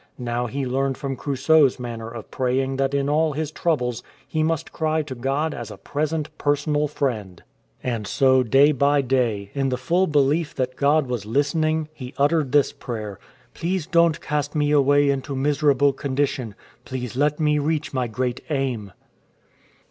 Now 0.17 0.47
he 0.47 0.65
learned 0.65 0.97
from 0.97 1.15
Crusoe's 1.15 1.77
manner 1.79 2.09
of 2.09 2.31
praying 2.31 2.77
that 2.77 2.95
in 2.95 3.07
all 3.07 3.33
his 3.33 3.51
troubles 3.51 4.01
he 4.27 4.41
must 4.41 4.71
cry 4.71 5.03
to 5.03 5.13
God 5.13 5.53
as 5.53 5.69
a 5.69 5.77
present, 5.77 6.35
personal 6.39 6.87
friend. 6.87 7.43
And 7.83 8.07
so 8.07 8.41
day 8.41 8.71
by 8.71 9.01
54 9.01 9.01
MR. 9.01 9.01
HARDY 9.01 9.01
AND 9.03 9.09
"JOE" 9.09 9.09
day, 9.53 9.59
in 9.61 9.69
the 9.69 9.77
full 9.77 10.07
belief 10.07 10.55
that 10.55 10.75
God 10.75 11.05
was 11.05 11.27
listening, 11.27 11.87
he 11.93 12.15
uttered 12.17 12.51
this 12.51 12.73
prayer'' 12.73 13.19
Please 13.53 13.85
don't 13.85 14.19
cast 14.19 14.55
me 14.55 14.71
away 14.71 15.11
into 15.11 15.35
miserable 15.35 15.93
condition. 15.93 16.55
Please 16.83 17.15
let 17.15 17.39
me 17.39 17.59
reach 17.59 17.93
my 17.93 18.07
great 18.07 18.41
aim."'' 18.49 18.91